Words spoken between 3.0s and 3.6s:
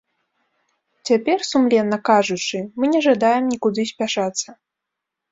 жадаем